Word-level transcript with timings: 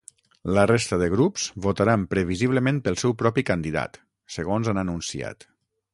La 0.57 0.61
resta 0.69 0.97
de 1.01 1.09
grups 1.13 1.43
votaran 1.65 2.07
previsiblement 2.15 2.81
pel 2.87 2.97
seu 3.03 3.15
propi 3.23 3.47
candidat, 3.53 4.01
segons 4.37 4.73
han 4.73 4.83
anunciat. 4.87 5.51